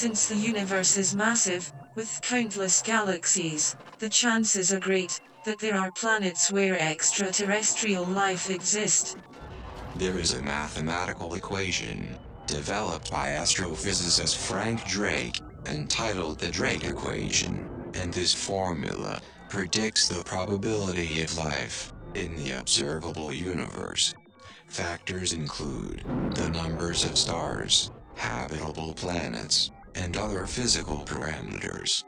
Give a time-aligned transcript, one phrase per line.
[0.00, 5.92] Since the universe is massive, with countless galaxies, the chances are great that there are
[5.92, 9.14] planets where extraterrestrial life exists.
[9.94, 12.16] There is a mathematical equation
[12.46, 21.20] developed by astrophysicist Frank Drake entitled the Drake equation, and this formula predicts the probability
[21.20, 24.14] of life in the observable universe.
[24.66, 26.02] Factors include
[26.36, 32.04] the numbers of stars, habitable planets, and other physical parameters.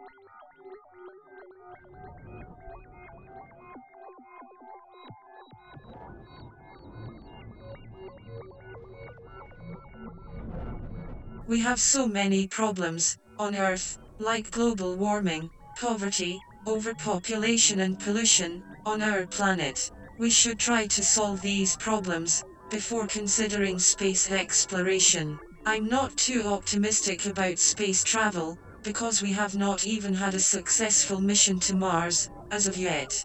[11.47, 19.03] We have so many problems on Earth, like global warming, poverty, overpopulation, and pollution on
[19.03, 19.91] our planet.
[20.19, 25.39] We should try to solve these problems before considering space exploration.
[25.65, 31.21] I'm not too optimistic about space travel because we have not even had a successful
[31.21, 33.25] mission to Mars as of yet.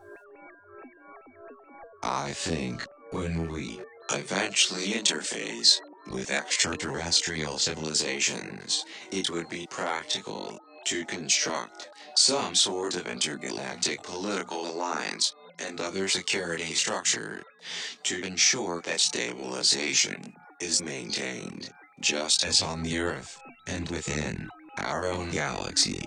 [2.04, 3.82] I think when we
[4.12, 5.80] eventually interface
[6.12, 15.34] with extraterrestrial civilizations, it would be practical to construct some sort of intergalactic political alliance
[15.60, 17.42] and other security structure
[18.04, 25.32] to ensure that stabilization is maintained, just as on the Earth and within our own
[25.32, 26.02] galaxy.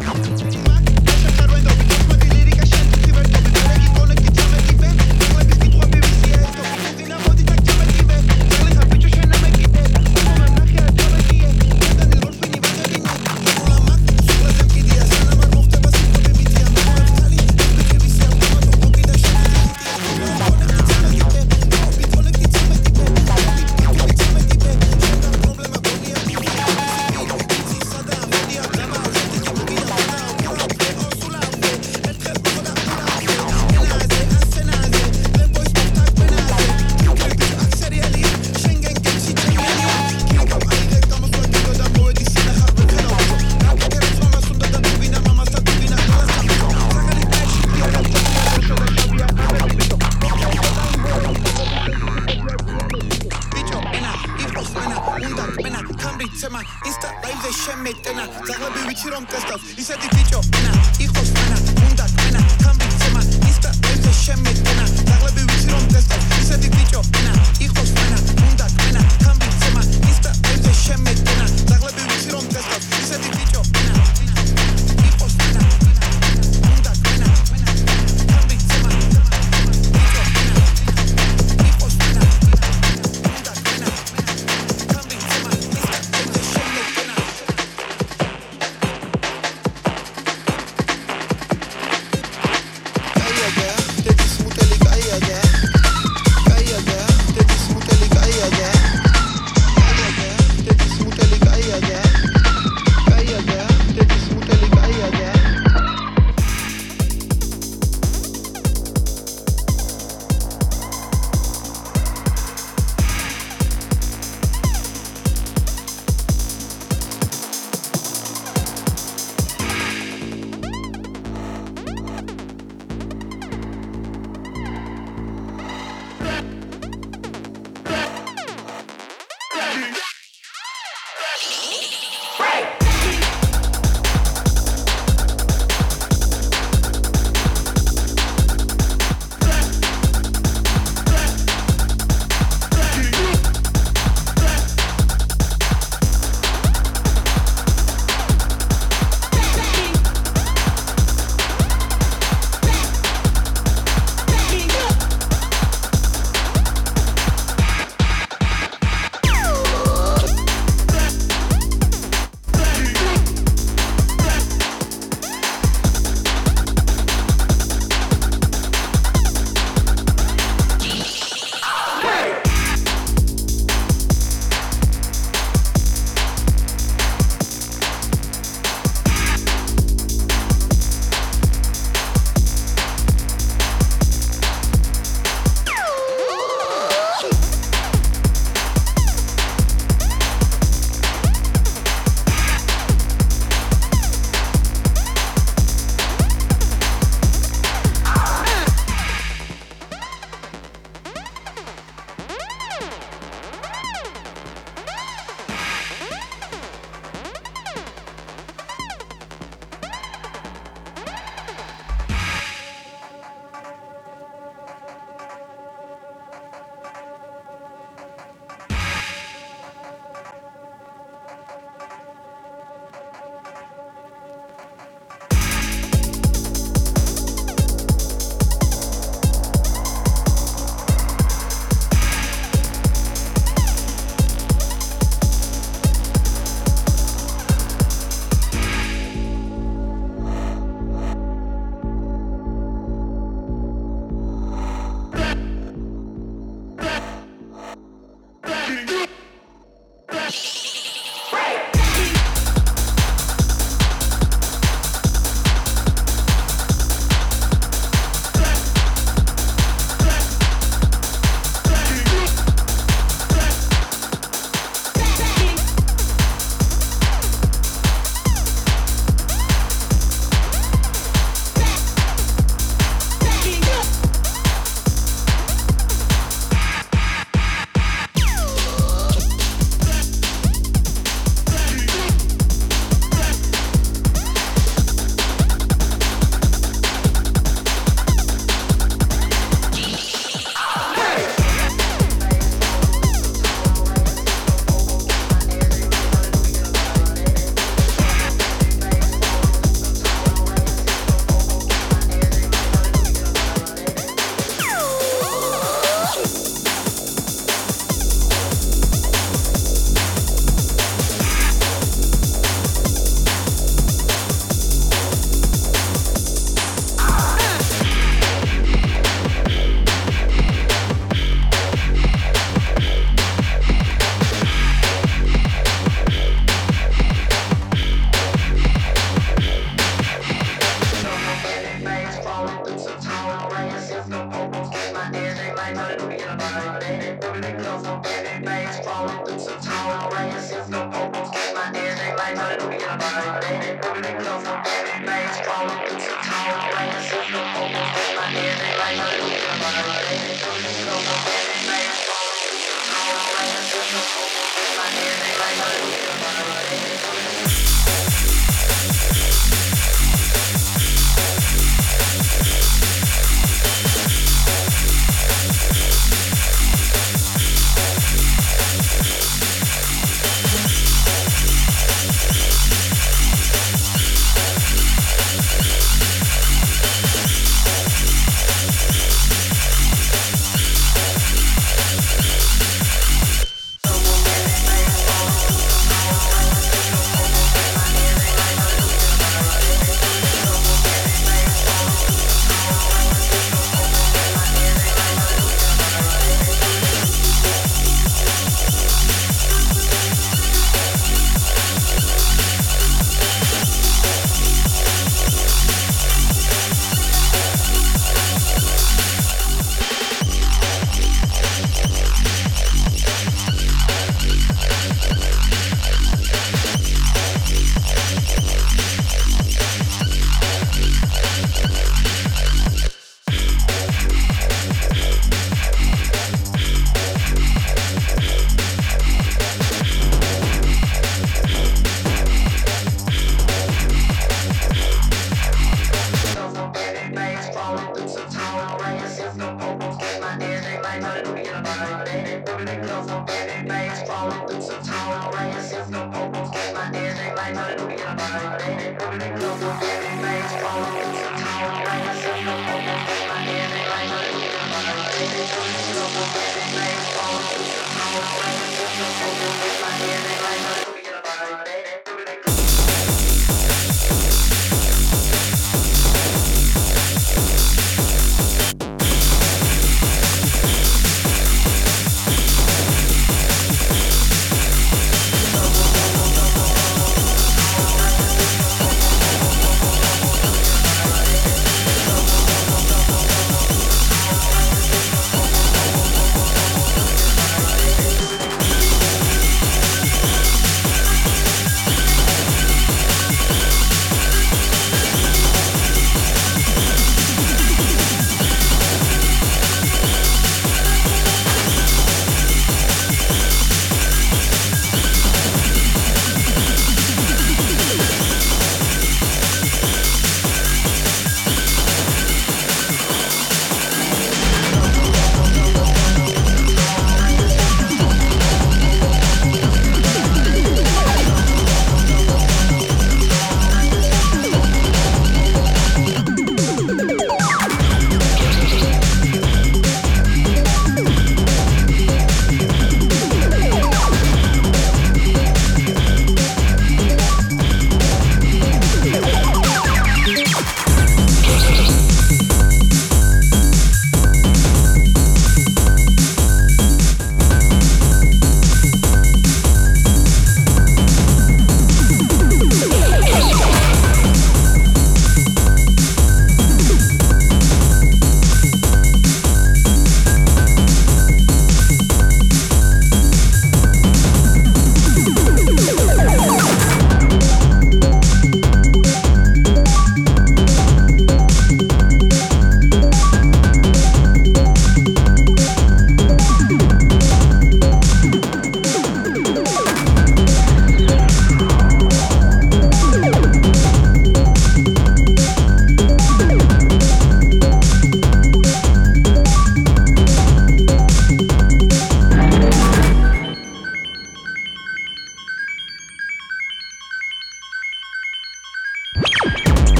[0.00, 0.71] Thank you.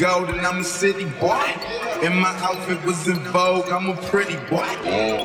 [0.00, 1.52] Gold and I'm a city boy.
[2.02, 4.66] And my outfit was in vogue, I'm a pretty boy.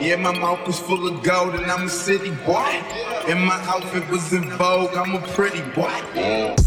[0.01, 2.83] Yeah, my mouth was full of gold and I'm a city boy.
[3.29, 6.64] And my outfit was in vogue, I'm a pretty boy.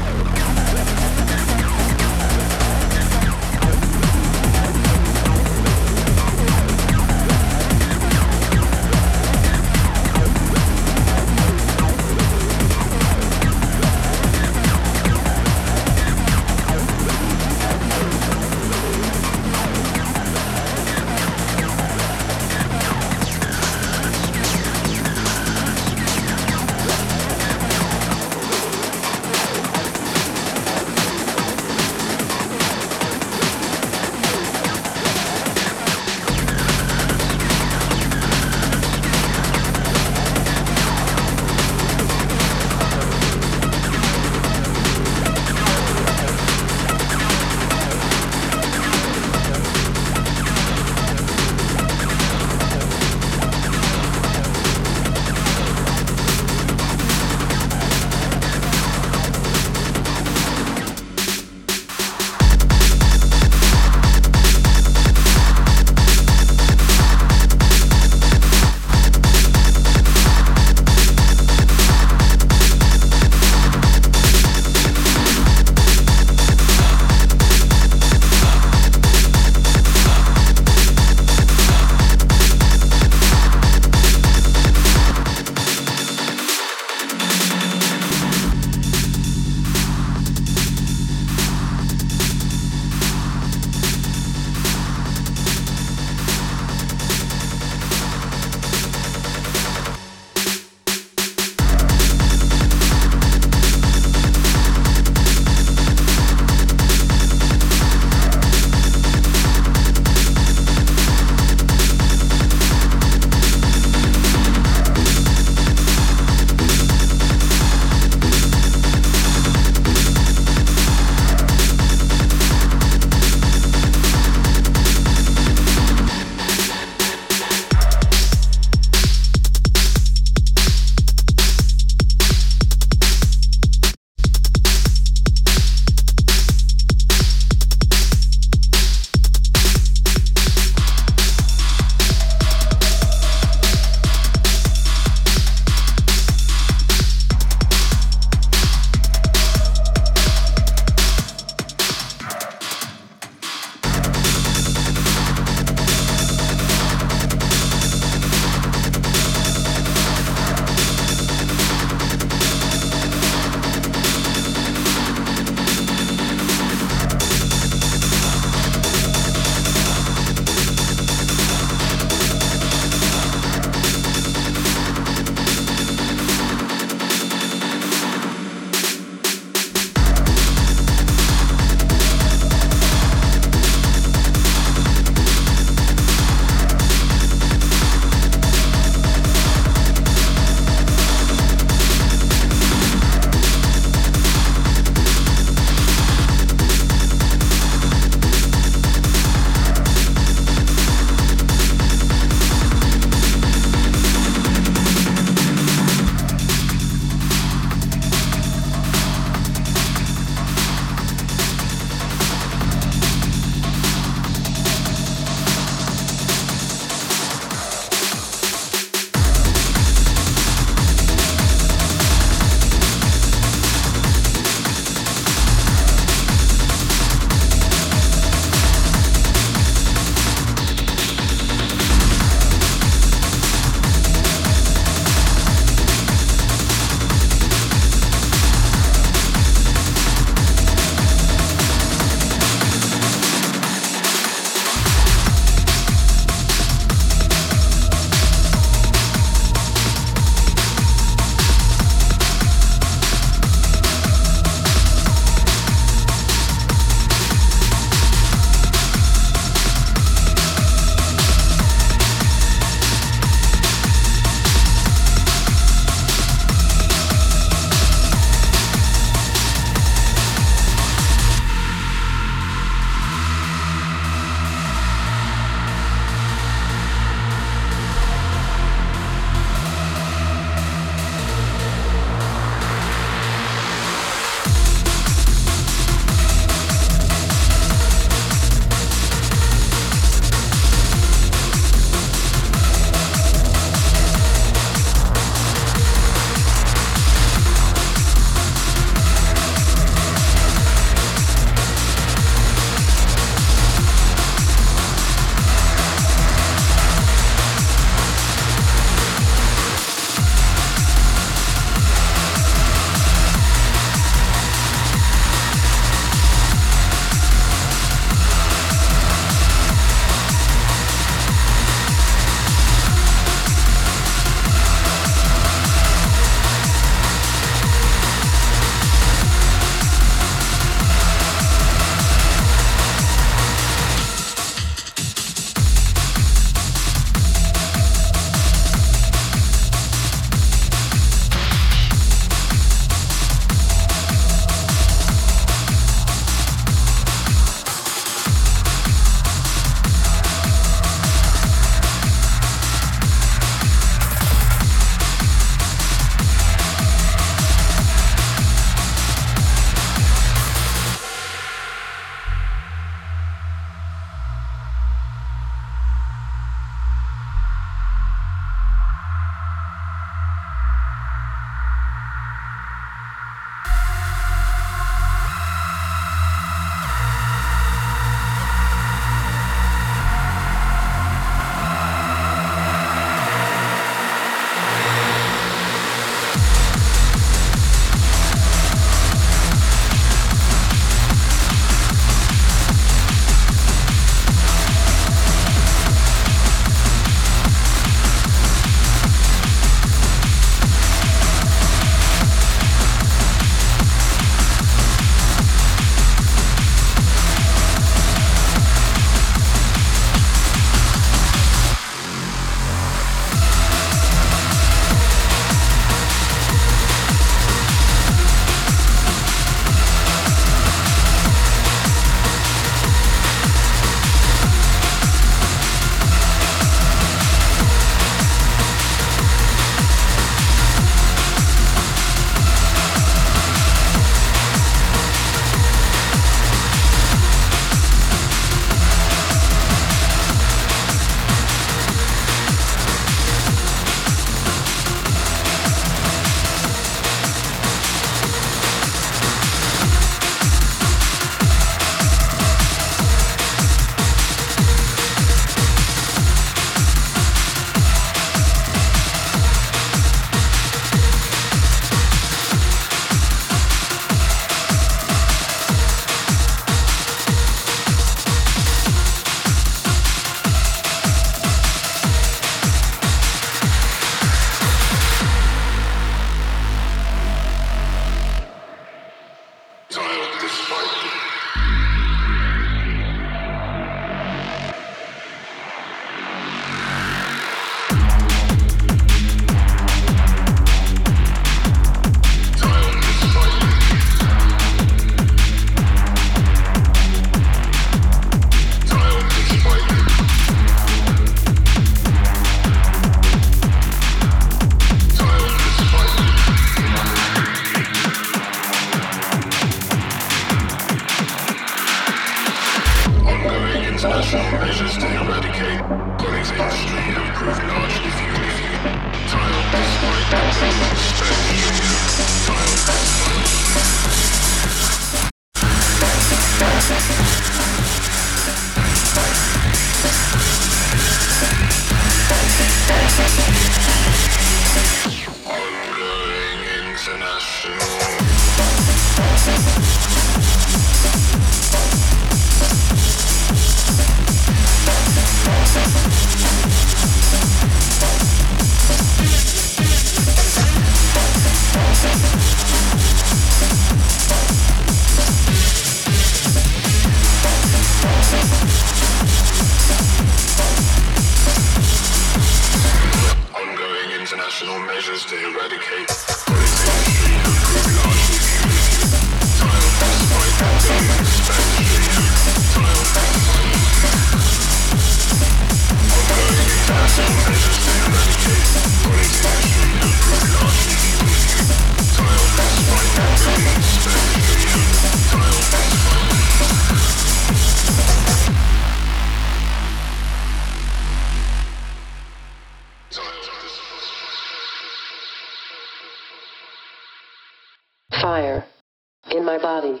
[599.44, 600.00] in my body.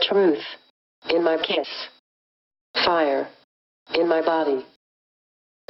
[0.00, 0.38] Truth.
[1.10, 1.66] In my kiss.
[2.84, 3.26] Fire.
[3.96, 4.64] In my body.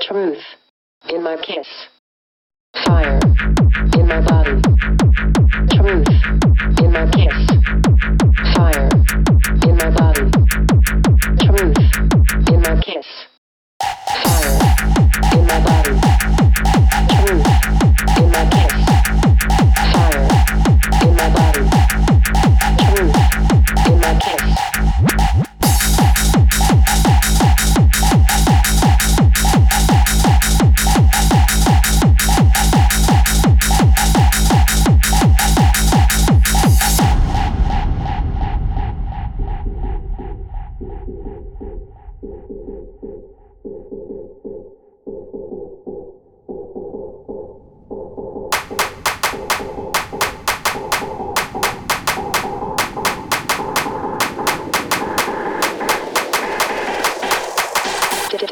[0.03, 0.37] Truth.
[1.09, 1.66] In my kiss.
[2.85, 3.19] Fire.
[3.99, 4.61] In my body.
[5.73, 6.09] Truth.
[6.83, 7.39] In my kiss.
[8.55, 8.91] Fire.
[9.66, 10.31] In my body.
[11.47, 11.79] Truth.
[12.53, 13.07] In my kiss.
[14.25, 14.59] Fire.
[15.33, 15.95] In my body.
[17.16, 17.47] Truth.
[18.19, 18.75] In my kiss.
[19.95, 20.38] Fire
[21.19, 21.61] my body,
[23.87, 25.57] in my kiss.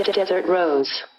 [0.04, 1.15] Desert Rose.